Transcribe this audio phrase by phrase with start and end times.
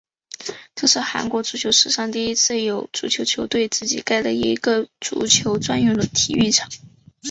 [0.73, 6.71] 这是韩国足球史上第一次有足球球队自己盖了一个足球专用的体育场。